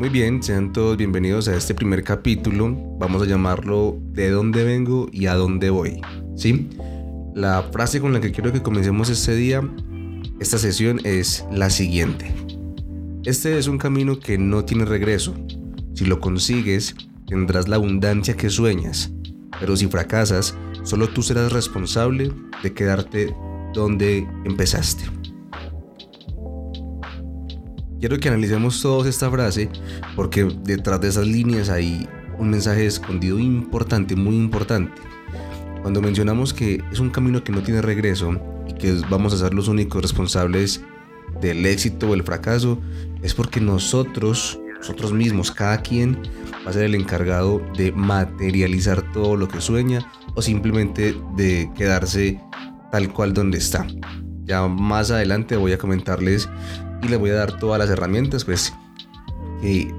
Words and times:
Muy 0.00 0.08
bien, 0.08 0.42
sean 0.42 0.72
todos 0.72 0.96
bienvenidos 0.96 1.46
a 1.48 1.54
este 1.54 1.74
primer 1.74 2.02
capítulo. 2.02 2.74
Vamos 2.98 3.20
a 3.20 3.26
llamarlo 3.26 3.98
¿De 4.00 4.30
dónde 4.30 4.64
vengo 4.64 5.10
y 5.12 5.26
a 5.26 5.34
dónde 5.34 5.68
voy? 5.68 6.00
¿Sí? 6.36 6.70
La 7.34 7.64
frase 7.70 8.00
con 8.00 8.14
la 8.14 8.20
que 8.22 8.32
quiero 8.32 8.50
que 8.50 8.62
comencemos 8.62 9.10
este 9.10 9.34
día, 9.34 9.62
esta 10.40 10.56
sesión 10.56 11.02
es 11.04 11.44
la 11.52 11.68
siguiente. 11.68 12.34
Este 13.26 13.58
es 13.58 13.68
un 13.68 13.76
camino 13.76 14.18
que 14.18 14.38
no 14.38 14.64
tiene 14.64 14.86
regreso. 14.86 15.34
Si 15.92 16.06
lo 16.06 16.18
consigues, 16.18 16.96
tendrás 17.26 17.68
la 17.68 17.76
abundancia 17.76 18.38
que 18.38 18.48
sueñas. 18.48 19.12
Pero 19.60 19.76
si 19.76 19.86
fracasas, 19.86 20.56
solo 20.82 21.10
tú 21.10 21.22
serás 21.22 21.52
responsable 21.52 22.32
de 22.62 22.72
quedarte 22.72 23.34
donde 23.74 24.26
empezaste. 24.46 25.19
Quiero 28.00 28.18
que 28.18 28.30
analicemos 28.30 28.80
todos 28.80 29.06
esta 29.06 29.30
frase 29.30 29.68
porque 30.16 30.44
detrás 30.64 31.02
de 31.02 31.08
esas 31.08 31.26
líneas 31.26 31.68
hay 31.68 32.08
un 32.38 32.48
mensaje 32.48 32.86
escondido 32.86 33.38
importante, 33.38 34.16
muy 34.16 34.36
importante. 34.36 35.02
Cuando 35.82 36.00
mencionamos 36.00 36.54
que 36.54 36.82
es 36.90 36.98
un 36.98 37.10
camino 37.10 37.44
que 37.44 37.52
no 37.52 37.62
tiene 37.62 37.82
regreso 37.82 38.40
y 38.66 38.72
que 38.72 38.94
vamos 39.10 39.34
a 39.34 39.36
ser 39.36 39.52
los 39.52 39.68
únicos 39.68 40.00
responsables 40.00 40.82
del 41.42 41.66
éxito 41.66 42.08
o 42.08 42.14
el 42.14 42.22
fracaso, 42.22 42.80
es 43.20 43.34
porque 43.34 43.60
nosotros, 43.60 44.58
nosotros 44.78 45.12
mismos, 45.12 45.50
cada 45.50 45.82
quien 45.82 46.22
va 46.66 46.70
a 46.70 46.72
ser 46.72 46.84
el 46.84 46.94
encargado 46.94 47.60
de 47.76 47.92
materializar 47.92 49.12
todo 49.12 49.36
lo 49.36 49.46
que 49.46 49.60
sueña 49.60 50.10
o 50.34 50.40
simplemente 50.40 51.14
de 51.36 51.70
quedarse 51.76 52.40
tal 52.90 53.12
cual 53.12 53.34
donde 53.34 53.58
está. 53.58 53.86
Ya 54.46 54.66
más 54.66 55.10
adelante 55.10 55.58
voy 55.58 55.72
a 55.72 55.78
comentarles 55.78 56.48
y 57.02 57.08
les 57.08 57.18
voy 57.18 57.30
a 57.30 57.34
dar 57.34 57.58
todas 57.58 57.78
las 57.78 57.90
herramientas 57.90 58.44
pues 58.44 58.72
que 59.60 59.92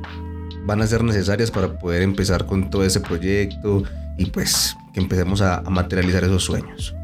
van 0.66 0.82
a 0.82 0.88
ser 0.88 1.04
necesarias 1.04 1.52
para 1.52 1.78
poder 1.78 2.02
empezar 2.02 2.46
con 2.46 2.70
todo 2.70 2.84
ese 2.84 3.00
proyecto 3.00 3.84
y 4.18 4.26
pues 4.26 4.76
que 4.94 5.00
empecemos 5.00 5.42
a, 5.42 5.62
materializar 5.70 6.24
esos 6.24 6.44
sueños. 6.44 6.96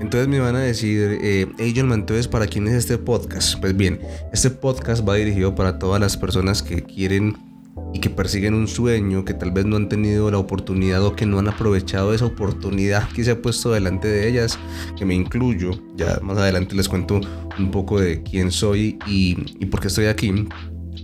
Entonces 0.00 0.28
me 0.28 0.38
van 0.38 0.54
a 0.54 0.60
decir, 0.60 1.18
eh, 1.20 1.46
hey 1.58 1.74
John, 1.76 2.06
¿para 2.30 2.46
quién 2.46 2.68
es 2.68 2.74
este 2.74 2.98
podcast? 2.98 3.58
Pues 3.58 3.76
bien, 3.76 4.00
este 4.32 4.50
podcast 4.50 5.06
va 5.06 5.16
dirigido 5.16 5.54
para 5.54 5.78
todas 5.78 6.00
las 6.00 6.16
personas 6.16 6.62
que 6.62 6.82
quieren 6.82 7.47
y 7.92 8.00
que 8.00 8.10
persiguen 8.10 8.54
un 8.54 8.68
sueño, 8.68 9.24
que 9.24 9.34
tal 9.34 9.50
vez 9.50 9.64
no 9.64 9.76
han 9.76 9.88
tenido 9.88 10.30
la 10.30 10.38
oportunidad 10.38 11.02
o 11.04 11.16
que 11.16 11.26
no 11.26 11.38
han 11.38 11.48
aprovechado 11.48 12.12
esa 12.12 12.26
oportunidad 12.26 13.08
que 13.10 13.24
se 13.24 13.30
ha 13.30 13.42
puesto 13.42 13.72
delante 13.72 14.08
de 14.08 14.28
ellas, 14.28 14.58
que 14.96 15.04
me 15.04 15.14
incluyo. 15.14 15.72
Ya 15.96 16.18
más 16.22 16.38
adelante 16.38 16.74
les 16.74 16.88
cuento 16.88 17.20
un 17.58 17.70
poco 17.70 18.00
de 18.00 18.22
quién 18.22 18.50
soy 18.50 18.98
y, 19.06 19.34
por 19.66 19.80
qué 19.80 19.88
estoy 19.88 20.06
aquí. 20.06 20.48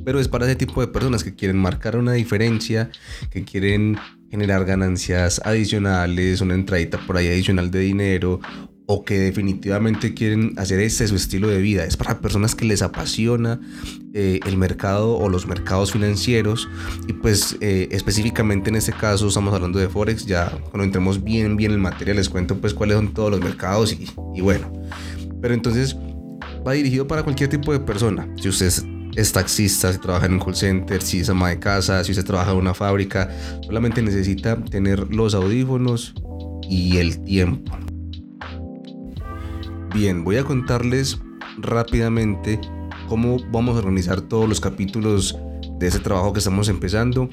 Pero 0.04 0.20
es 0.20 0.28
para 0.28 0.46
ese 0.46 0.56
tipo 0.56 0.80
de 0.80 0.88
personas 0.88 1.24
que 1.24 1.34
quieren 1.34 1.56
marcar 1.56 1.96
una 1.96 2.12
diferencia, 2.12 2.90
que 3.30 3.44
quieren 3.44 3.96
generar 4.30 4.64
ganancias 4.64 5.40
adicionales, 5.44 6.40
una 6.40 6.54
entradita 6.54 6.98
por 7.06 7.16
ahí 7.16 7.28
adicional 7.28 7.70
de 7.70 7.78
dinero 7.78 8.40
o 8.86 9.04
que 9.04 9.18
definitivamente 9.18 10.12
quieren 10.12 10.52
hacer 10.58 10.80
este 10.80 11.06
su 11.08 11.16
estilo 11.16 11.48
de 11.48 11.58
vida. 11.58 11.84
Es 11.84 11.96
para 11.96 12.20
personas 12.20 12.54
que 12.54 12.64
les 12.64 12.82
apasiona 12.82 13.60
eh, 14.12 14.40
el 14.46 14.58
mercado 14.58 15.16
o 15.16 15.28
los 15.28 15.46
mercados 15.46 15.92
financieros 15.92 16.68
y 17.08 17.14
pues 17.14 17.56
eh, 17.60 17.88
específicamente 17.92 18.70
en 18.70 18.76
este 18.76 18.92
caso 18.92 19.28
estamos 19.28 19.54
hablando 19.54 19.78
de 19.78 19.88
Forex. 19.88 20.26
Ya 20.26 20.50
cuando 20.70 20.84
entremos 20.84 21.22
bien 21.22 21.56
bien 21.56 21.72
en 21.72 21.80
materia 21.80 22.14
les 22.14 22.28
cuento 22.28 22.56
pues 22.56 22.74
cuáles 22.74 22.96
son 22.96 23.14
todos 23.14 23.30
los 23.30 23.40
mercados 23.40 23.92
y, 23.92 24.06
y 24.34 24.40
bueno. 24.42 24.70
Pero 25.40 25.54
entonces 25.54 25.96
va 26.66 26.72
dirigido 26.72 27.06
para 27.06 27.22
cualquier 27.22 27.48
tipo 27.48 27.72
de 27.72 27.80
persona. 27.80 28.28
Si 28.40 28.48
usted 28.48 28.70
es 29.16 29.32
taxista, 29.32 29.92
si 29.92 29.98
trabaja 29.98 30.26
en 30.26 30.34
un 30.34 30.40
call 30.40 30.56
center, 30.56 31.00
si 31.00 31.20
es 31.20 31.30
ama 31.30 31.50
de 31.50 31.58
casa, 31.58 32.04
si 32.04 32.12
usted 32.12 32.24
trabaja 32.24 32.52
en 32.52 32.58
una 32.58 32.74
fábrica, 32.74 33.30
solamente 33.64 34.02
necesita 34.02 34.56
tener 34.64 35.14
los 35.14 35.34
audífonos 35.34 36.14
y 36.68 36.96
el 36.96 37.22
tiempo 37.24 37.83
Bien, 39.94 40.24
voy 40.24 40.38
a 40.38 40.44
contarles 40.44 41.20
rápidamente 41.58 42.60
cómo 43.08 43.36
vamos 43.52 43.76
a 43.76 43.78
organizar 43.78 44.20
todos 44.20 44.48
los 44.48 44.58
capítulos 44.58 45.38
de 45.78 45.86
ese 45.86 46.00
trabajo 46.00 46.32
que 46.32 46.40
estamos 46.40 46.68
empezando. 46.68 47.30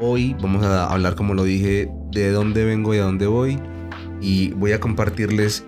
Hoy 0.00 0.34
vamos 0.42 0.64
a 0.64 0.92
hablar, 0.92 1.14
como 1.14 1.34
lo 1.34 1.44
dije, 1.44 1.88
de 2.10 2.32
dónde 2.32 2.64
vengo 2.64 2.96
y 2.96 2.98
a 2.98 3.04
dónde 3.04 3.28
voy. 3.28 3.60
Y 4.20 4.50
voy 4.54 4.72
a 4.72 4.80
compartirles 4.80 5.64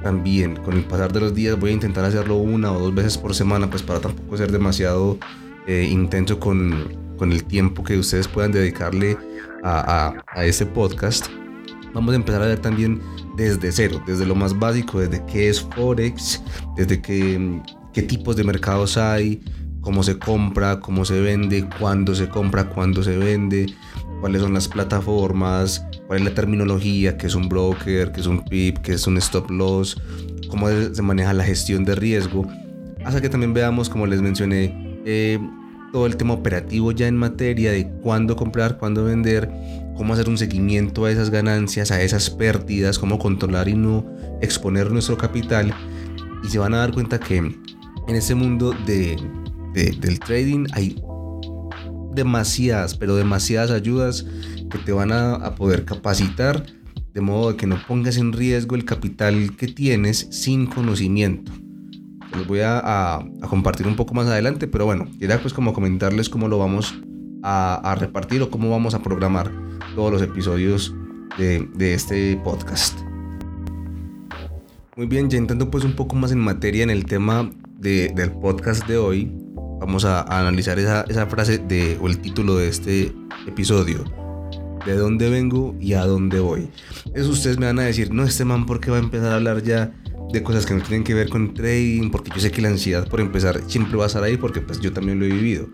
también, 0.00 0.54
con 0.54 0.74
el 0.74 0.84
pasar 0.84 1.12
de 1.12 1.18
los 1.18 1.34
días, 1.34 1.58
voy 1.58 1.70
a 1.70 1.74
intentar 1.74 2.04
hacerlo 2.04 2.36
una 2.36 2.70
o 2.70 2.78
dos 2.78 2.94
veces 2.94 3.18
por 3.18 3.34
semana, 3.34 3.68
pues 3.68 3.82
para 3.82 3.98
tampoco 3.98 4.36
ser 4.36 4.52
demasiado 4.52 5.18
eh, 5.66 5.88
intenso 5.90 6.38
con, 6.38 7.16
con, 7.18 7.32
el 7.32 7.42
tiempo 7.42 7.82
que 7.82 7.98
ustedes 7.98 8.28
puedan 8.28 8.52
dedicarle 8.52 9.18
a, 9.64 10.06
a, 10.06 10.40
a 10.40 10.72
podcast. 10.72 11.26
Vamos 11.94 12.12
a 12.12 12.16
empezar 12.16 12.42
a 12.42 12.46
ver 12.46 12.58
también 12.58 13.00
desde 13.36 13.70
cero, 13.70 14.02
desde 14.06 14.26
lo 14.26 14.34
más 14.34 14.58
básico, 14.58 15.00
desde 15.00 15.24
qué 15.26 15.48
es 15.48 15.60
Forex, 15.60 16.42
desde 16.76 17.00
qué, 17.00 17.60
qué 17.92 18.02
tipos 18.02 18.34
de 18.34 18.42
mercados 18.42 18.96
hay, 18.96 19.40
cómo 19.80 20.02
se 20.02 20.18
compra, 20.18 20.80
cómo 20.80 21.04
se 21.04 21.20
vende, 21.20 21.68
cuándo 21.78 22.14
se 22.14 22.28
compra, 22.28 22.68
cuándo 22.68 23.02
se 23.02 23.16
vende, 23.16 23.66
cuáles 24.20 24.42
son 24.42 24.54
las 24.54 24.66
plataformas, 24.66 25.86
cuál 26.06 26.20
es 26.20 26.24
la 26.24 26.34
terminología, 26.34 27.16
qué 27.16 27.28
es 27.28 27.34
un 27.34 27.48
broker, 27.48 28.10
qué 28.10 28.20
es 28.20 28.26
un 28.26 28.44
PIP, 28.44 28.78
qué 28.78 28.94
es 28.94 29.06
un 29.06 29.16
stop 29.18 29.50
loss, 29.50 30.00
cómo 30.48 30.68
se 30.68 31.02
maneja 31.02 31.32
la 31.32 31.44
gestión 31.44 31.84
de 31.84 31.94
riesgo, 31.94 32.46
hasta 33.04 33.20
que 33.20 33.28
también 33.28 33.54
veamos, 33.54 33.88
como 33.88 34.06
les 34.06 34.20
mencioné, 34.20 35.00
eh, 35.04 35.38
todo 35.92 36.06
el 36.06 36.16
tema 36.16 36.34
operativo 36.34 36.90
ya 36.90 37.06
en 37.06 37.16
materia 37.16 37.70
de 37.70 37.88
cuándo 38.02 38.34
comprar, 38.34 38.78
cuándo 38.78 39.04
vender, 39.04 39.48
cómo 39.96 40.12
hacer 40.14 40.28
un 40.28 40.38
seguimiento 40.38 41.04
a 41.04 41.10
esas 41.10 41.30
ganancias, 41.30 41.90
a 41.90 42.02
esas 42.02 42.30
pérdidas, 42.30 42.98
cómo 42.98 43.18
controlar 43.18 43.68
y 43.68 43.74
no 43.74 44.04
exponer 44.40 44.90
nuestro 44.90 45.16
capital. 45.16 45.72
Y 46.42 46.48
se 46.48 46.58
van 46.58 46.74
a 46.74 46.78
dar 46.78 46.92
cuenta 46.92 47.18
que 47.18 47.36
en 47.36 47.60
ese 48.08 48.34
mundo 48.34 48.74
de, 48.86 49.16
del 49.72 50.20
trading 50.20 50.66
hay 50.72 51.00
demasiadas, 52.14 52.96
pero 52.96 53.16
demasiadas 53.16 53.70
ayudas 53.70 54.26
que 54.70 54.78
te 54.78 54.92
van 54.92 55.12
a, 55.12 55.54
poder 55.54 55.84
capacitar 55.84 56.66
de 57.12 57.20
modo 57.20 57.56
que 57.56 57.66
no 57.66 57.76
pongas 57.86 58.16
en 58.16 58.32
riesgo 58.32 58.74
el 58.74 58.84
capital 58.84 59.56
que 59.56 59.68
tienes 59.68 60.26
sin 60.30 60.66
conocimiento. 60.66 61.52
Los 62.36 62.46
voy 62.48 62.60
a, 62.60 62.80
a, 62.80 63.24
compartir 63.48 63.86
un 63.86 63.94
poco 63.94 64.14
más 64.14 64.26
adelante, 64.26 64.66
pero 64.66 64.84
bueno, 64.84 65.08
quería 65.20 65.40
pues 65.40 65.54
como 65.54 65.72
comentarles 65.72 66.28
cómo 66.28 66.48
lo 66.48 66.58
vamos 66.58 66.94
a, 67.44 67.74
a 67.76 67.94
repartir 67.94 68.42
o 68.42 68.50
cómo 68.50 68.68
vamos 68.70 68.94
a 68.94 69.02
programar 69.02 69.63
todos 69.94 70.12
los 70.12 70.22
episodios 70.22 70.94
de, 71.38 71.68
de 71.74 71.94
este 71.94 72.40
podcast. 72.44 72.98
Muy 74.96 75.06
bien, 75.06 75.28
ya 75.28 75.38
entrando 75.38 75.70
pues 75.70 75.82
un 75.82 75.94
poco 75.94 76.14
más 76.14 76.30
en 76.30 76.38
materia 76.38 76.84
en 76.84 76.90
el 76.90 77.04
tema 77.04 77.50
de, 77.78 78.12
del 78.14 78.30
podcast 78.30 78.86
de 78.86 78.96
hoy, 78.96 79.32
vamos 79.80 80.04
a, 80.04 80.22
analizar 80.22 80.78
esa, 80.78 81.02
esa, 81.08 81.26
frase 81.26 81.58
de, 81.58 81.98
o 82.00 82.06
el 82.06 82.18
título 82.20 82.56
de 82.56 82.68
este 82.68 83.12
episodio. 83.46 84.04
¿De 84.86 84.94
dónde 84.96 85.30
vengo 85.30 85.74
y 85.80 85.94
a 85.94 86.04
dónde 86.06 86.40
voy? 86.40 86.68
Eso 87.14 87.30
ustedes 87.30 87.58
me 87.58 87.66
van 87.66 87.78
a 87.78 87.82
decir, 87.82 88.12
no, 88.12 88.22
este 88.22 88.44
man, 88.44 88.66
¿por 88.66 88.80
qué 88.80 88.90
va 88.90 88.98
a 88.98 89.00
empezar 89.00 89.32
a 89.32 89.34
hablar 89.34 89.62
ya 89.62 89.92
de 90.32 90.42
cosas 90.42 90.64
que 90.64 90.74
no 90.74 90.82
tienen 90.82 91.02
que 91.02 91.14
ver 91.14 91.28
con 91.28 91.54
trading? 91.54 92.10
Porque 92.10 92.30
yo 92.34 92.40
sé 92.40 92.50
que 92.50 92.62
la 92.62 92.68
ansiedad 92.68 93.08
por 93.08 93.20
empezar 93.20 93.62
siempre 93.66 93.96
va 93.96 94.04
a 94.04 94.06
estar 94.06 94.22
ahí, 94.22 94.36
porque 94.36 94.60
pues 94.60 94.80
yo 94.80 94.92
también 94.92 95.18
lo 95.18 95.24
he 95.24 95.28
vivido. 95.28 95.68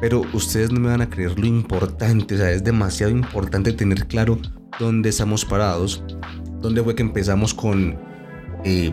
Pero 0.00 0.22
ustedes 0.32 0.70
no 0.70 0.80
me 0.80 0.88
van 0.88 1.00
a 1.00 1.08
creer 1.08 1.38
lo 1.38 1.46
importante, 1.46 2.34
o 2.34 2.38
sea, 2.38 2.50
es 2.50 2.62
demasiado 2.62 3.12
importante 3.12 3.72
tener 3.72 4.06
claro 4.06 4.38
dónde 4.78 5.08
estamos 5.08 5.44
parados, 5.44 6.02
dónde 6.60 6.82
fue 6.82 6.94
que 6.94 7.02
empezamos 7.02 7.54
con 7.54 7.96
eh, 8.64 8.92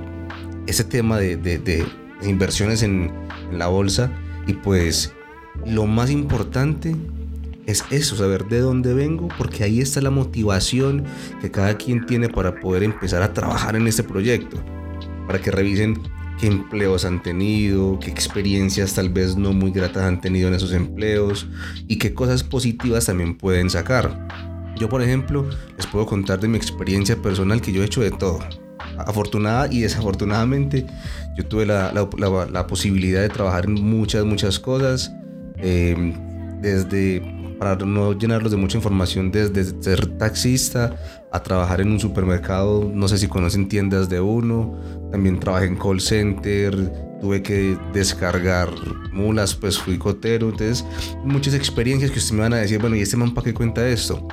ese 0.68 0.84
tema 0.84 1.18
de, 1.18 1.86
inversiones 2.24 2.84
en, 2.84 3.12
en 3.52 3.60
la 3.60 3.68
bolsa. 3.68 4.12
Y 4.48 4.54
pues 4.54 5.14
lo 5.66 5.86
más 5.86 6.10
importante 6.10 6.96
es 7.66 7.84
eso, 7.92 8.16
saber 8.16 8.46
de 8.46 8.60
dónde 8.60 8.94
vengo, 8.94 9.28
porque 9.38 9.64
ahí 9.64 9.82
está 9.82 10.02
la 10.02 10.10
motivación 10.10 11.04
que 11.42 11.52
cada 11.52 11.78
quien 11.78 12.06
tiene 12.06 12.30
para 12.30 12.60
poder 12.60 12.84
empezar 12.84 13.22
a 13.22 13.34
trabajar 13.34 13.76
en 13.76 13.88
este 13.88 14.04
proyecto, 14.04 14.58
para 15.28 15.40
que 15.40 15.52
revisen 15.52 16.02
empleos 16.44 17.06
han 17.06 17.22
tenido, 17.22 18.00
qué 18.00 18.10
experiencias 18.10 18.94
tal 18.94 19.10
vez 19.10 19.36
no 19.36 19.54
muy 19.54 19.72
gratas 19.72 20.04
han 20.04 20.22
tenido 20.22 20.48
en 20.48 20.54
esos 20.54 20.74
empleos 20.74 21.48
y 21.88 21.98
qué 21.98 22.13
cosas 22.13 22.44
positivas 22.44 23.06
también 23.06 23.38
pueden 23.38 23.69
sacar. 23.69 24.28
Yo, 24.78 24.90
por 24.90 25.01
ejemplo, 25.01 25.48
les 25.78 25.88
puedo 25.88 26.06
contar 26.06 26.40
de 26.40 26.48
mi 26.48 26.57
experiencia 26.57 27.16
personal 27.22 27.62
que 27.62 27.72
yo 27.72 27.81
he 27.81 27.86
hecho 27.86 28.01
de 28.01 28.12
todo. 28.12 28.40
Afortunada 28.98 29.68
y 29.72 29.81
desafortunadamente, 29.81 30.86
yo 31.38 31.45
tuve 31.45 31.66
la, 31.66 31.92
la, 31.94 32.68
posibilidad 32.68 33.22
de 33.22 33.30
trabajar 33.30 33.66
en 33.66 33.74
muchas, 33.74 34.25
muchas 34.25 34.60
cosas. 34.60 35.12
Eh, 35.57 36.13
desde 36.62 37.22
para 37.58 37.76
no 37.76 38.14
llenarlos 38.18 38.52
de 38.52 38.58
mucha 38.58 38.78
información, 38.78 39.32
desde 39.32 39.64
ser 39.82 40.06
taxista 40.18 40.96
a 41.32 41.42
trabajar 41.42 41.82
en 41.82 41.92
un 41.92 42.00
supermercado, 42.00 42.90
no 42.94 43.08
sé 43.08 43.18
si 43.18 43.28
conocen 43.28 43.68
tiendas 43.68 44.10
de 44.10 44.20
uno, 44.20 44.78
también 45.12 45.40
trabajé 45.40 45.66
en 45.66 45.76
call 45.76 46.02
center, 46.02 46.76
tuve 47.22 47.42
que 47.42 47.78
descargar 47.94 48.70
mulas, 49.12 49.56
pues 49.56 49.78
fui 49.78 49.98
cotero, 49.98 50.50
entonces 50.50 50.86
muchas 51.24 51.54
experiencias 51.54 52.12
que 52.12 52.20
ustedes 52.20 52.34
me 52.34 52.42
van 52.42 52.54
a 52.54 52.58
decir, 52.58 52.80
bueno, 52.80 52.96
¿y 52.96 53.02
este 53.02 53.18
man 53.18 53.34
para 53.34 53.46
qué 53.46 53.54
cuenta 53.54 53.88
esto? 53.88 54.28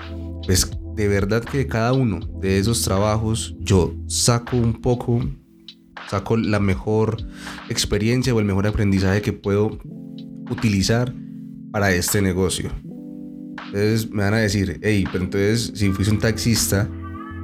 Pues 0.45 0.71
de 0.97 1.09
verdad 1.09 1.45
que 1.45 1.59
de 1.59 1.67
cada 1.67 1.93
uno 1.93 2.21
de 2.41 2.59
esos 2.59 2.83
trabajos 2.83 3.55
yo 3.61 3.95
saco 4.07 4.57
un 4.57 4.81
poco, 4.81 5.23
saco 6.09 6.37
la 6.37 6.61
mejor 6.61 7.17
experiencia 7.69 8.35
o 8.35 8.41
el 8.41 8.45
mejor 8.45 8.67
aprendizaje 8.67 9.23
que 9.23 9.33
puedo 9.33 9.79
utilizar 10.51 11.15
para 11.71 11.93
este 11.93 12.21
negocio. 12.21 12.71
Entonces 13.67 14.11
me 14.11 14.23
van 14.23 14.35
a 14.35 14.39
decir, 14.39 14.79
hey, 14.83 15.05
pero 15.11 15.25
entonces 15.25 15.73
si 15.75 15.91
fuiste 15.91 16.13
un 16.13 16.21
taxista, 16.21 16.89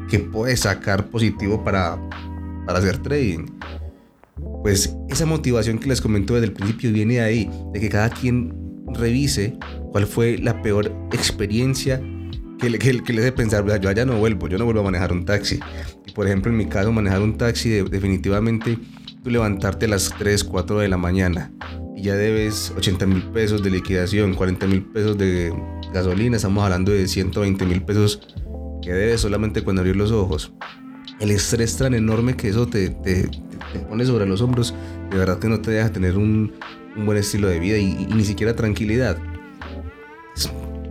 ¿qué 0.08 0.18
puedes 0.18 0.60
sacar 0.60 1.08
positivo 1.08 1.62
para, 1.62 1.98
para 2.66 2.78
hacer 2.78 2.98
trading? 2.98 3.46
Pues 4.62 4.96
esa 5.08 5.26
motivación 5.26 5.78
que 5.78 5.88
les 5.88 6.00
comento 6.00 6.34
desde 6.34 6.46
el 6.46 6.52
principio 6.52 6.92
viene 6.92 7.14
de 7.14 7.20
ahí, 7.20 7.50
de 7.72 7.80
que 7.80 7.88
cada 7.88 8.10
quien 8.10 8.54
revise 8.94 9.56
cuál 9.92 10.06
fue 10.06 10.38
la 10.38 10.60
peor 10.62 10.92
experiencia 11.12 12.00
que 12.58 12.70
le, 12.70 12.78
que, 12.78 13.02
que 13.02 13.12
le 13.12 13.20
debe 13.20 13.36
pensar, 13.36 13.64
yo 13.80 13.88
allá 13.88 14.04
no 14.04 14.18
vuelvo, 14.18 14.48
yo 14.48 14.58
no 14.58 14.64
vuelvo 14.64 14.80
a 14.80 14.84
manejar 14.84 15.12
un 15.12 15.24
taxi. 15.24 15.60
Y 16.06 16.12
por 16.12 16.26
ejemplo, 16.26 16.50
en 16.50 16.58
mi 16.58 16.66
caso, 16.66 16.90
manejar 16.92 17.20
un 17.22 17.36
taxi, 17.36 17.70
definitivamente 17.70 18.78
tú 19.22 19.30
levantarte 19.30 19.86
a 19.86 19.88
las 19.88 20.12
3, 20.18 20.44
4 20.44 20.78
de 20.78 20.88
la 20.88 20.96
mañana 20.96 21.52
y 21.96 22.02
ya 22.02 22.14
debes 22.14 22.72
80 22.76 23.06
mil 23.06 23.22
pesos 23.30 23.62
de 23.62 23.70
liquidación, 23.70 24.34
40 24.34 24.66
mil 24.66 24.84
pesos 24.84 25.16
de 25.16 25.52
gasolina, 25.92 26.36
estamos 26.36 26.62
hablando 26.64 26.92
de 26.92 27.06
120 27.06 27.64
mil 27.66 27.82
pesos 27.82 28.20
que 28.82 28.92
debes 28.92 29.20
solamente 29.20 29.62
cuando 29.62 29.80
abrir 29.80 29.96
los 29.96 30.12
ojos. 30.12 30.52
El 31.20 31.30
estrés 31.30 31.76
tan 31.76 31.94
enorme 31.94 32.36
que 32.36 32.48
eso 32.48 32.66
te, 32.66 32.90
te, 32.90 33.28
te 33.28 33.78
pone 33.88 34.04
sobre 34.04 34.26
los 34.26 34.40
hombros, 34.40 34.74
de 35.10 35.16
verdad 35.16 35.38
que 35.38 35.48
no 35.48 35.60
te 35.60 35.70
deja 35.70 35.90
tener 35.90 36.16
un, 36.16 36.52
un 36.96 37.06
buen 37.06 37.18
estilo 37.18 37.48
de 37.48 37.58
vida 37.58 37.78
y, 37.78 38.06
y 38.08 38.14
ni 38.14 38.24
siquiera 38.24 38.54
tranquilidad 38.54 39.16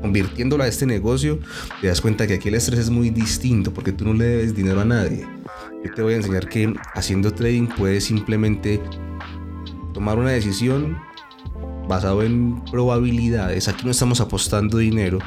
convirtiéndolo 0.05 0.63
a 0.63 0.67
este 0.67 0.85
negocio, 0.85 1.39
te 1.81 1.87
das 1.87 1.99
cuenta 1.99 2.27
que 2.27 2.35
aquí 2.35 2.49
el 2.49 2.55
estrés 2.55 2.79
es 2.81 2.89
muy 2.91 3.09
distinto 3.09 3.73
porque 3.73 3.91
tú 3.91 4.05
no 4.05 4.13
le 4.13 4.25
debes 4.25 4.55
dinero 4.55 4.81
a 4.81 4.85
nadie. 4.85 5.27
Yo 5.83 5.93
te 5.95 6.03
voy 6.03 6.13
a 6.13 6.17
enseñar 6.17 6.47
que 6.47 6.71
haciendo 6.93 7.33
trading 7.33 7.67
puedes 7.75 8.03
simplemente 8.03 8.79
tomar 9.95 10.19
una 10.19 10.29
decisión 10.29 10.95
basado 11.87 12.23
en 12.23 12.63
probabilidades. 12.65 13.67
Aquí 13.67 13.85
no 13.85 13.91
estamos 13.91 14.21
apostando 14.21 14.77
dinero, 14.77 15.19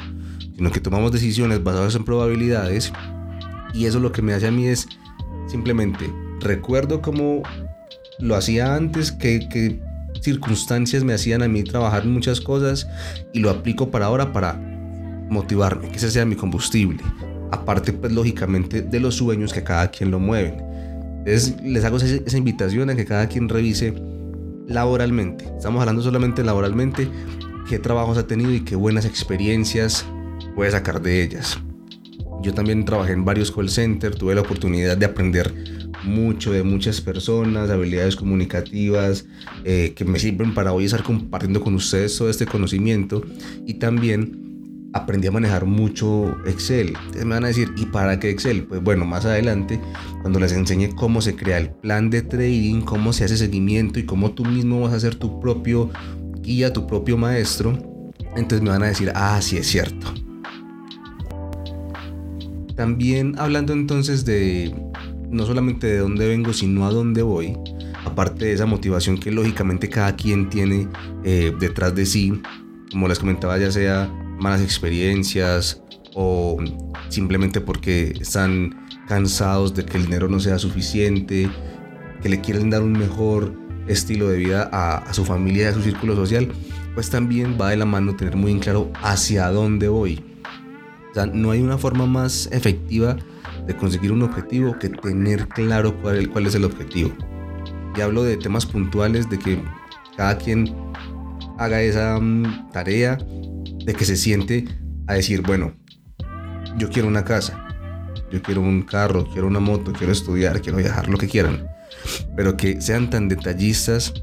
sino 0.55 0.71
que 0.71 0.79
tomamos 0.79 1.11
decisiones 1.11 1.63
basadas 1.63 1.95
en 1.95 2.03
probabilidades. 2.03 2.91
Y 3.73 3.85
eso 3.85 3.99
lo 3.99 4.11
que 4.11 4.21
me 4.21 4.33
hace 4.33 4.47
a 4.47 4.51
mí 4.51 4.67
es 4.67 4.87
simplemente 5.47 6.11
recuerdo 6.39 7.01
cómo 7.01 7.43
lo 8.19 8.35
hacía 8.35 8.75
antes, 8.75 9.11
que, 9.11 9.79
circunstancias 10.21 11.03
me 11.03 11.13
hacían 11.13 11.43
a 11.43 11.47
mí 11.47 11.63
trabajar 11.63 12.03
muchas 12.05 12.41
cosas 12.41 12.87
y 13.31 13.39
lo 13.39 13.49
aplico 13.49 13.89
para 13.89 14.07
ahora 14.07 14.33
para 14.33 14.55
motivarme, 15.29 15.87
que 15.89 15.97
ese 15.97 16.11
sea 16.11 16.25
mi 16.25 16.35
combustible. 16.35 17.01
Aparte, 17.51 17.93
pues 17.93 18.11
lógicamente 18.11 18.81
de 18.81 18.99
los 18.99 19.15
sueños 19.15 19.53
que 19.53 19.63
cada 19.63 19.89
quien 19.89 20.11
lo 20.11 20.19
mueven. 20.19 20.61
Entonces 21.19 21.55
les 21.63 21.85
hago 21.85 21.97
esa, 21.97 22.37
invitación 22.37 22.89
a 22.89 22.95
que 22.95 23.05
cada 23.05 23.27
quien 23.27 23.47
revise 23.47 23.93
laboralmente. 24.69 25.45
Estamos 25.57 25.81
hablando 25.81 26.01
solamente 26.01 26.43
laboralmente, 26.43 27.09
qué 27.67 27.79
trabajos 27.79 28.17
ha 28.17 28.27
tenido 28.27 28.53
y 28.53 28.61
qué 28.61 28.75
buenas 28.75 29.05
experiencias 29.05 30.05
puede 30.55 30.71
sacar 30.71 31.01
de 31.01 31.23
ellas. 31.23 31.59
Yo 32.41 32.53
también 32.53 32.85
trabajé 32.85 33.11
en 33.11 33.25
varios 33.25 33.51
call 33.51 33.69
centers, 33.69 34.17
tuve 34.17 34.35
la 34.35 34.41
oportunidad 34.41 34.95
de 34.95 35.05
aprender 35.05 35.53
mucho 36.03 36.53
de 36.53 36.63
muchas 36.63 37.01
personas, 37.01 37.69
habilidades 37.69 38.15
comunicativas 38.15 39.25
eh, 39.65 39.93
que 39.95 40.05
me 40.05 40.19
sirven 40.19 40.53
para 40.53 40.71
hoy 40.71 40.85
estar 40.85 41.03
compartiendo 41.03 41.61
con 41.61 41.75
ustedes 41.75 42.17
todo 42.17 42.29
este 42.29 42.45
conocimiento 42.45 43.23
y 43.65 43.73
también 43.73 44.48
aprendí 44.93 45.27
a 45.27 45.31
manejar 45.31 45.65
mucho 45.65 46.35
Excel. 46.45 46.93
Ustedes 47.07 47.25
me 47.25 47.35
van 47.35 47.45
a 47.45 47.47
decir, 47.47 47.71
¿y 47.77 47.85
para 47.85 48.19
qué 48.19 48.29
Excel? 48.29 48.63
Pues 48.63 48.81
bueno, 48.81 49.05
más 49.05 49.25
adelante, 49.25 49.79
cuando 50.21 50.39
les 50.39 50.51
enseñe 50.51 50.89
cómo 50.95 51.21
se 51.21 51.35
crea 51.35 51.57
el 51.57 51.69
plan 51.69 52.09
de 52.09 52.21
trading, 52.21 52.81
cómo 52.81 53.13
se 53.13 53.25
hace 53.25 53.37
seguimiento 53.37 53.99
y 53.99 54.05
cómo 54.05 54.31
tú 54.31 54.45
mismo 54.45 54.81
vas 54.81 54.93
a 54.93 54.99
ser 54.99 55.15
tu 55.15 55.39
propio 55.39 55.89
guía, 56.41 56.73
tu 56.73 56.87
propio 56.87 57.17
maestro, 57.17 57.77
entonces 58.35 58.61
me 58.61 58.69
van 58.69 58.83
a 58.83 58.87
decir, 58.87 59.11
ah, 59.15 59.39
sí 59.41 59.57
es 59.57 59.67
cierto. 59.67 60.07
También 62.75 63.35
hablando 63.37 63.73
entonces 63.73 64.25
de 64.25 64.73
no 65.29 65.45
solamente 65.45 65.87
de 65.87 65.97
dónde 65.99 66.27
vengo, 66.27 66.53
sino 66.53 66.87
a 66.87 66.91
dónde 66.91 67.21
voy, 67.21 67.55
aparte 68.05 68.45
de 68.45 68.53
esa 68.53 68.65
motivación 68.65 69.17
que 69.19 69.31
lógicamente 69.31 69.89
cada 69.89 70.15
quien 70.15 70.49
tiene 70.49 70.87
eh, 71.23 71.53
detrás 71.59 71.93
de 71.93 72.05
sí, 72.05 72.41
como 72.91 73.07
les 73.07 73.19
comentaba, 73.19 73.57
ya 73.57 73.71
sea 73.71 74.09
malas 74.39 74.61
experiencias 74.61 75.81
o 76.15 76.57
simplemente 77.09 77.61
porque 77.61 78.13
están 78.19 78.87
cansados 79.07 79.73
de 79.73 79.85
que 79.85 79.97
el 79.97 80.05
dinero 80.05 80.27
no 80.27 80.39
sea 80.39 80.59
suficiente, 80.59 81.49
que 82.21 82.29
le 82.29 82.41
quieren 82.41 82.69
dar 82.69 82.81
un 82.81 82.93
mejor 82.93 83.53
estilo 83.87 84.29
de 84.29 84.37
vida 84.37 84.69
a, 84.71 85.13
su 85.13 85.25
familia 85.25 85.63
y 85.63 85.65
a 85.67 85.73
su 85.73 85.81
círculo 85.81 86.15
social, 86.15 86.51
pues 86.93 87.09
también 87.09 87.57
va 87.59 87.71
de 87.71 87.77
la 87.77 87.85
mano 87.85 88.15
tener 88.15 88.35
muy 88.35 88.51
en 88.51 88.59
claro 88.59 88.91
hacia 89.01 89.49
dónde 89.49 89.87
voy. 89.87 90.23
O 91.11 91.13
sea, 91.13 91.25
no 91.25 91.51
hay 91.51 91.61
una 91.61 91.77
forma 91.77 92.05
más 92.05 92.49
efectiva 92.51 93.17
de 93.65 93.75
conseguir 93.75 94.11
un 94.11 94.21
objetivo 94.21 94.77
que 94.77 94.89
tener 94.89 95.47
claro 95.47 95.99
cuál, 96.01 96.29
cuál 96.29 96.45
es 96.45 96.55
el 96.55 96.65
objetivo. 96.65 97.11
Ya 97.97 98.05
hablo 98.05 98.23
de 98.23 98.37
temas 98.37 98.65
puntuales, 98.65 99.29
de 99.29 99.39
que 99.39 99.61
cada 100.15 100.37
quien 100.37 100.73
haga 101.57 101.81
esa 101.81 102.19
mm, 102.19 102.71
tarea, 102.71 103.17
de 103.89 103.95
que 103.95 104.05
se 104.05 104.17
siente 104.17 104.65
a 105.07 105.15
decir, 105.15 105.41
bueno, 105.41 105.73
yo 106.77 106.91
quiero 106.91 107.07
una 107.07 107.25
casa, 107.25 107.65
yo 108.31 108.39
quiero 108.43 108.61
un 108.61 108.83
carro, 108.83 109.27
quiero 109.33 109.47
una 109.47 109.59
moto, 109.59 109.93
quiero 109.93 110.13
estudiar, 110.13 110.61
quiero 110.61 110.77
viajar, 110.77 111.09
lo 111.09 111.17
que 111.17 111.27
quieran, 111.27 111.67
pero 112.35 112.55
que 112.55 112.79
sean 112.81 113.09
tan 113.09 113.27
detallistas 113.27 114.13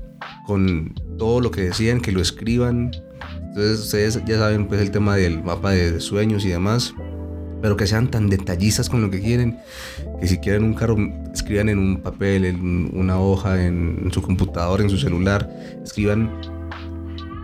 con 0.47 0.95
todo 1.19 1.41
lo 1.41 1.51
que 1.51 1.63
decían, 1.63 2.01
que 2.01 2.13
lo 2.13 2.21
escriban. 2.21 2.93
Entonces 3.41 3.81
ustedes 3.81 4.25
ya 4.25 4.39
saben 4.39 4.69
pues 4.69 4.81
el 4.81 4.93
tema 4.93 5.17
del 5.17 5.43
mapa 5.43 5.73
de 5.73 5.99
sueños 5.99 6.45
y 6.45 6.51
demás 6.51 6.95
pero 7.61 7.77
que 7.77 7.87
sean 7.87 8.11
tan 8.11 8.29
detallistas 8.29 8.89
con 8.89 9.03
lo 9.03 9.11
que 9.11 9.21
quieren, 9.21 9.59
que 10.21 10.29
si 10.29 10.39
quieren 10.39 10.63
un 10.63 10.75
carro, 10.75 10.97
escriban 11.35 11.69
en 11.69 11.79
un 11.79 11.97
papel, 12.01 12.45
en 12.45 12.91
una 12.95 13.19
hoja, 13.19 13.65
en, 13.65 14.09
su 14.13 14.23
computador, 14.23 14.81
en 14.81 14.91
su 14.91 14.99
celular, 14.99 15.51
escriban 15.83 16.31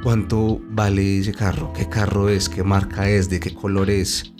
cuánto 0.02 0.60
vale 0.70 1.18
ese 1.18 1.32
carro, 1.32 1.72
qué 1.72 1.88
carro 1.88 2.28
es, 2.28 2.48
qué 2.48 2.62
marca 2.62 3.08
es, 3.08 3.30
de 3.30 3.40
qué 3.40 3.54
color 3.54 3.88
es, 3.88 4.32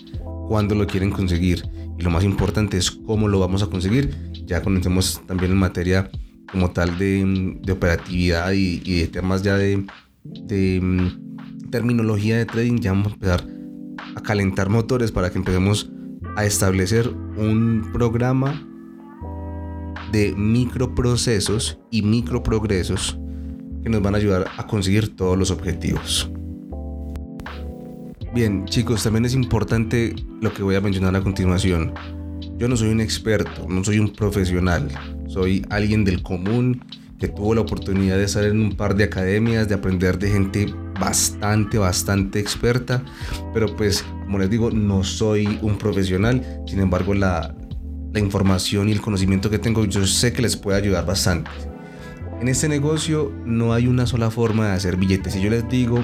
cuándo 0.47 0.75
lo 0.75 0.85
quieren 0.85 1.11
conseguir. 1.11 1.63
Y 1.97 2.03
lo 2.03 2.09
más 2.09 2.23
importante 2.23 2.77
es 2.77 2.91
cómo 2.91 3.27
lo 3.27 3.39
vamos 3.39 3.63
a 3.63 3.67
conseguir. 3.67 4.13
Ya 4.45 4.61
conocemos 4.61 5.21
también 5.25 5.51
en 5.51 5.57
materia 5.57 6.09
como 6.51 6.71
tal 6.71 6.97
de, 6.97 7.61
operatividad 7.71 8.51
y, 8.51 8.81
y, 8.83 9.01
de 9.01 9.07
temas 9.07 9.41
ya 9.41 9.57
de, 9.57 9.85
de 10.23 10.79
mm, 10.81 11.69
terminología 11.71 12.37
de 12.37 12.45
trading, 12.45 12.79
ya 12.79 12.91
vamos 12.91 13.07
a 13.07 13.15
empezar 13.15 13.47
a 14.15 14.21
calentar 14.21 14.69
motores 14.69 15.11
para 15.11 15.31
que 15.31 15.39
empecemos 15.39 15.91
a 16.35 16.45
establecer 16.45 17.07
un 17.09 17.89
programa 17.91 18.67
de 20.11 20.33
microprocesos 20.35 21.79
y 21.89 22.03
microprogresos 22.03 23.17
que 23.83 23.89
nos 23.89 24.01
van 24.01 24.15
a 24.15 24.17
ayudar 24.17 24.45
a 24.57 24.65
conseguir 24.65 25.15
todos 25.15 25.37
los 25.37 25.51
objetivos. 25.51 26.29
Bien, 28.33 28.65
chicos, 28.65 29.03
también 29.03 29.25
es 29.25 29.35
importante 29.35 30.15
lo 30.41 30.51
que 30.53 30.63
voy 30.63 30.75
a 30.75 30.81
mencionar 30.81 31.15
a 31.15 31.21
continuación. 31.21 31.93
Yo 32.57 32.67
no 32.67 32.75
soy 32.75 32.89
un 32.89 33.01
experto, 33.01 33.67
no 33.67 33.83
soy 33.83 33.99
un 33.99 34.11
profesional, 34.11 34.89
soy 35.27 35.65
alguien 35.69 36.03
del 36.03 36.23
común 36.23 36.83
que 37.19 37.27
tuvo 37.27 37.53
la 37.53 37.61
oportunidad 37.61 38.17
de 38.17 38.23
estar 38.23 38.43
en 38.43 38.59
un 38.59 38.75
par 38.75 38.95
de 38.95 39.03
academias, 39.03 39.67
de 39.67 39.75
aprender 39.75 40.17
de 40.17 40.31
gente 40.31 40.73
bastante, 40.99 41.77
bastante 41.77 42.39
experta, 42.39 43.03
pero 43.53 43.75
pues 43.75 44.03
como 44.25 44.39
les 44.39 44.49
digo, 44.49 44.71
no 44.71 45.03
soy 45.03 45.59
un 45.61 45.77
profesional, 45.77 46.43
sin 46.65 46.79
embargo 46.79 47.13
la, 47.13 47.55
la 48.13 48.19
información 48.19 48.89
y 48.89 48.93
el 48.93 49.01
conocimiento 49.01 49.49
que 49.49 49.59
tengo 49.59 49.85
yo 49.85 50.05
sé 50.07 50.33
que 50.33 50.41
les 50.41 50.57
puede 50.57 50.77
ayudar 50.77 51.05
bastante. 51.05 51.51
En 52.43 52.49
este 52.49 52.67
negocio 52.67 53.31
no 53.45 53.71
hay 53.71 53.87
una 53.87 54.05
sola 54.05 54.29
forma 54.29 54.67
de 54.67 54.73
hacer 54.73 54.97
billetes. 54.97 55.31
Si 55.31 55.41
yo 55.41 55.49
les 55.49 55.65
digo 55.69 56.03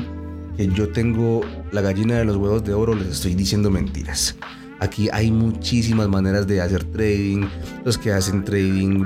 que 0.55 0.69
yo 0.69 0.87
tengo 0.87 1.41
la 1.73 1.81
gallina 1.81 2.15
de 2.15 2.23
los 2.23 2.37
huevos 2.37 2.63
de 2.63 2.73
oro, 2.73 2.95
les 2.95 3.07
estoy 3.07 3.35
diciendo 3.35 3.69
mentiras. 3.69 4.37
Aquí 4.79 5.09
hay 5.11 5.31
muchísimas 5.31 6.07
maneras 6.07 6.47
de 6.47 6.61
hacer 6.61 6.85
trading. 6.85 7.45
Los 7.83 7.97
que 7.97 8.13
hacen 8.13 8.45
trading 8.45 9.03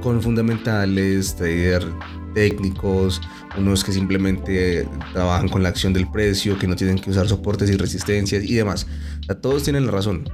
con 0.00 0.22
fundamentales, 0.22 1.36
trader 1.36 1.84
técnicos, 2.32 3.20
unos 3.58 3.84
que 3.84 3.92
simplemente 3.92 4.88
trabajan 5.12 5.50
con 5.50 5.62
la 5.62 5.68
acción 5.68 5.92
del 5.92 6.10
precio, 6.10 6.58
que 6.58 6.66
no 6.66 6.76
tienen 6.76 6.98
que 6.98 7.10
usar 7.10 7.28
soportes 7.28 7.68
y 7.68 7.76
resistencias 7.76 8.42
y 8.42 8.54
demás. 8.54 8.86
todos 9.42 9.64
tienen 9.64 9.84
la 9.84 9.92
razón. 9.92 10.24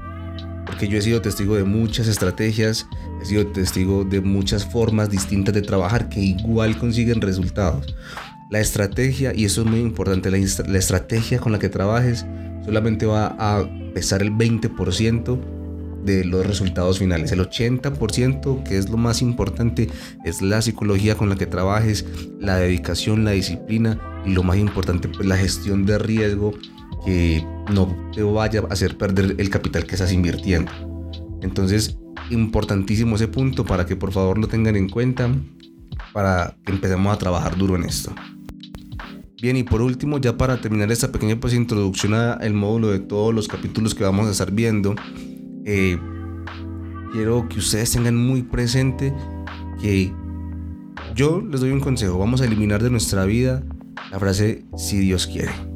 Porque 0.67 0.89
yo 0.89 0.99
he 0.99 1.03
sido 1.03 1.21
testigo 1.21 1.57
de 1.57 1.65
muchas 1.65 2.09
estrategias, 2.09 2.87
he 3.23 3.25
sido 3.25 3.47
testigo 3.47 4.05
de 4.05 4.21
muchas 4.21 4.65
formas 4.65 5.11
distintas 5.11 5.55
de 5.55 5.63
trabajar 5.63 6.09
que 6.09 6.21
igual 6.21 6.79
consiguen 6.79 7.21
resultados. 7.21 7.95
La 8.51 8.61
estrategia, 8.61 9.33
y 9.35 9.45
eso 9.45 9.63
es 9.63 9.67
muy 9.67 9.81
importante, 9.81 10.31
la, 10.31 10.39
la 10.39 10.79
estrategia 10.79 11.39
con 11.39 11.53
la 11.53 11.59
que 11.59 11.69
trabajes 11.69 12.27
solamente 12.65 13.07
va 13.07 13.35
a 13.39 13.65
pesar 13.95 14.23
el 14.23 14.33
20% 14.33 15.39
de 16.05 16.25
los 16.25 16.47
resultados 16.47 16.99
finales. 16.99 17.33
El 17.33 17.41
80%, 17.41 18.63
que 18.63 18.79
es 18.79 18.91
lo 18.91 18.97
más 18.97 19.23
importante, 19.23 19.89
es 20.25 20.43
la 20.43 20.61
psicología 20.63 21.17
con 21.17 21.29
la 21.29 21.37
que 21.37 21.47
trabajes, 21.47 22.05
la 22.39 22.57
dedicación, 22.57 23.25
la 23.25 23.33
disciplina 23.33 23.99
y 24.25 24.33
lo 24.33 24.43
más 24.43 24.59
importante, 24.59 25.09
pues 25.09 25.27
la 25.27 25.37
gestión 25.37 25.87
de 25.87 25.99
riesgo 25.99 26.53
que 27.05 27.47
no 27.73 28.11
te 28.13 28.23
vaya 28.23 28.61
a 28.61 28.73
hacer 28.73 28.97
perder 28.97 29.37
el 29.39 29.51
capital 29.51 29.85
que 29.85 29.95
estás 29.95 30.13
invirtiendo. 30.13 30.73
Entonces, 31.43 31.99
importantísimo 32.31 33.17
ese 33.17 33.29
punto 33.29 33.65
para 33.65 33.85
que 33.85 33.97
por 33.97 34.13
favor 34.13 34.39
lo 34.39 34.49
tengan 34.49 34.77
en 34.77 34.89
cuenta 34.89 35.31
para 36.13 36.57
que 36.65 36.73
empecemos 36.73 37.13
a 37.15 37.19
trabajar 37.19 37.57
duro 37.57 37.77
en 37.77 37.85
esto. 37.85 38.15
Bien, 39.43 39.57
y 39.57 39.63
por 39.63 39.83
último, 39.83 40.19
ya 40.19 40.37
para 40.37 40.61
terminar 40.61 40.91
esta 40.91 41.13
pequeña 41.13 41.39
pues, 41.39 41.53
introducción 41.53 42.15
al 42.15 42.55
módulo 42.55 42.91
de 42.91 43.01
todos 43.01 43.35
los 43.35 43.47
capítulos 43.47 43.95
que 43.95 44.05
vamos 44.05 44.27
a 44.27 44.31
estar 44.31 44.51
viendo, 44.51 44.95
eh, 45.67 45.99
quiero 47.13 47.47
que 47.49 47.59
ustedes 47.59 47.91
tengan 47.91 48.17
muy 48.17 48.43
presente 48.43 49.13
que 49.83 50.13
yo 51.15 51.43
les 51.43 51.61
doy 51.61 51.73
un 51.73 51.81
consejo, 51.81 52.19
vamos 52.19 52.41
a 52.41 52.47
eliminar 52.47 52.83
de 52.83 52.91
nuestra 52.91 53.27
vida 53.27 53.63
la 54.11 54.19
frase 54.19 54.65
si 54.77 54.99
Dios 54.99 55.27
quiere 55.27 55.74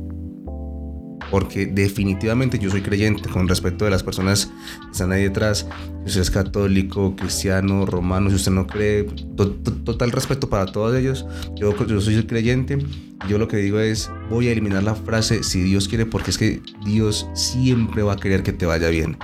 porque 1.30 1.66
definitivamente 1.66 2.58
yo 2.58 2.70
soy 2.70 2.82
creyente 2.82 3.28
con 3.28 3.48
respecto 3.48 3.84
de 3.84 3.90
las 3.90 4.02
personas 4.02 4.46
que 4.46 4.92
están 4.92 5.12
ahí 5.12 5.24
detrás. 5.24 5.66
Si 6.04 6.06
usted 6.06 6.20
es 6.22 6.30
católico, 6.30 7.14
cristiano, 7.16 7.86
romano, 7.86 8.30
si 8.30 8.36
usted 8.36 8.52
no 8.52 8.66
cree, 8.66 9.04
total 9.84 10.10
respeto 10.10 10.48
para 10.48 10.66
todos 10.66 10.96
ellos. 10.96 11.26
Yo, 11.56 11.74
yo 11.86 12.00
soy 12.00 12.22
creyente. 12.24 12.78
Yo 13.28 13.38
lo 13.38 13.48
que 13.48 13.56
digo 13.56 13.80
es, 13.80 14.10
voy 14.30 14.48
a 14.48 14.52
eliminar 14.52 14.82
la 14.82 14.94
frase 14.94 15.42
si 15.42 15.60
Dios 15.62 15.88
quiere, 15.88 16.06
porque 16.06 16.30
es 16.30 16.38
que 16.38 16.62
Dios 16.84 17.28
siempre 17.34 18.02
va 18.02 18.14
a 18.14 18.16
querer 18.16 18.42
que 18.42 18.52
te 18.52 18.64
vaya 18.64 18.88
bien. 18.88 19.18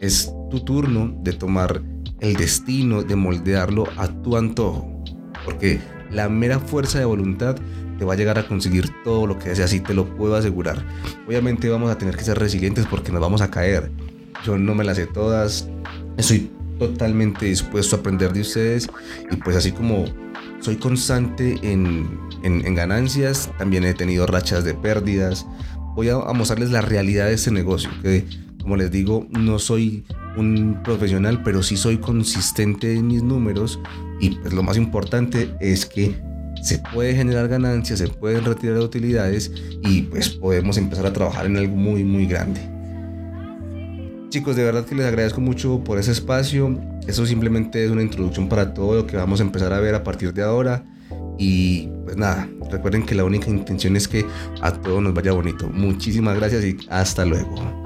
Es 0.00 0.32
tu 0.50 0.60
turno 0.60 1.16
de 1.22 1.32
tomar 1.32 1.82
el 2.20 2.34
destino, 2.34 3.02
de 3.02 3.16
moldearlo 3.16 3.84
a 3.96 4.08
tu 4.22 4.36
antojo. 4.36 5.02
Porque 5.44 5.80
la 6.10 6.28
mera 6.28 6.60
fuerza 6.60 6.98
de 6.98 7.04
voluntad 7.04 7.56
va 8.04 8.14
a 8.14 8.16
llegar 8.16 8.38
a 8.38 8.46
conseguir 8.46 8.90
todo 9.04 9.26
lo 9.26 9.38
que 9.38 9.50
deseas 9.50 9.72
y 9.72 9.80
te 9.80 9.94
lo 9.94 10.06
puedo 10.16 10.36
asegurar. 10.36 10.84
Obviamente 11.26 11.68
vamos 11.68 11.90
a 11.90 11.98
tener 11.98 12.16
que 12.16 12.24
ser 12.24 12.38
resilientes 12.38 12.86
porque 12.86 13.12
nos 13.12 13.20
vamos 13.20 13.40
a 13.40 13.50
caer. 13.50 13.90
Yo 14.44 14.58
no 14.58 14.74
me 14.74 14.84
las 14.84 14.96
sé 14.96 15.06
todas. 15.06 15.68
Estoy 16.16 16.50
totalmente 16.78 17.46
dispuesto 17.46 17.96
a 17.96 17.98
aprender 18.00 18.32
de 18.32 18.40
ustedes 18.40 18.88
y 19.30 19.36
pues 19.36 19.56
así 19.56 19.72
como 19.72 20.04
soy 20.60 20.76
constante 20.76 21.58
en, 21.62 22.18
en, 22.42 22.74
ganancias, 22.74 23.50
también 23.58 23.84
he 23.84 23.94
tenido 23.94 24.26
rachas 24.26 24.64
de 24.64 24.74
pérdidas. 24.74 25.46
Voy 25.94 26.08
a, 26.08 26.14
a 26.14 26.32
mostrarles 26.32 26.70
la 26.70 26.80
realidad 26.80 27.26
de 27.26 27.34
este 27.34 27.50
negocio, 27.50 27.90
que 28.02 28.24
como 28.62 28.76
les 28.76 28.90
digo, 28.90 29.26
no 29.30 29.58
soy 29.58 30.04
un 30.36 30.80
profesional, 30.82 31.42
pero 31.42 31.62
sí 31.62 31.76
soy 31.76 31.98
consistente 31.98 32.94
en 32.94 33.08
mis 33.08 33.22
números 33.22 33.80
y 34.20 34.30
pues 34.36 34.52
lo 34.52 34.62
más 34.62 34.76
importante 34.76 35.54
es 35.60 35.84
que 35.84 36.14
se 36.62 36.78
puede 36.78 37.14
generar 37.14 37.48
ganancias, 37.48 37.98
se 37.98 38.08
pueden 38.08 38.44
retirar 38.44 38.78
utilidades 38.78 39.52
y 39.82 40.02
pues 40.02 40.28
podemos 40.30 40.78
empezar 40.78 41.04
a 41.06 41.12
trabajar 41.12 41.46
en 41.46 41.56
algo 41.56 41.74
muy 41.76 42.04
muy 42.04 42.26
grande. 42.26 42.60
Chicos, 44.30 44.56
de 44.56 44.64
verdad 44.64 44.86
que 44.86 44.94
les 44.94 45.04
agradezco 45.04 45.42
mucho 45.42 45.84
por 45.84 45.98
ese 45.98 46.12
espacio. 46.12 46.80
Eso 47.06 47.26
simplemente 47.26 47.84
es 47.84 47.90
una 47.90 48.00
introducción 48.00 48.48
para 48.48 48.72
todo 48.72 48.94
lo 48.94 49.06
que 49.06 49.16
vamos 49.16 49.40
a 49.40 49.42
empezar 49.42 49.74
a 49.74 49.80
ver 49.80 49.94
a 49.94 50.04
partir 50.04 50.32
de 50.32 50.42
ahora. 50.42 50.86
Y 51.38 51.88
pues 52.04 52.16
nada, 52.16 52.48
recuerden 52.70 53.04
que 53.04 53.14
la 53.14 53.24
única 53.24 53.50
intención 53.50 53.94
es 53.96 54.08
que 54.08 54.24
a 54.62 54.72
todos 54.72 55.02
nos 55.02 55.12
vaya 55.12 55.32
bonito. 55.32 55.68
Muchísimas 55.68 56.36
gracias 56.36 56.64
y 56.64 56.78
hasta 56.88 57.26
luego. 57.26 57.82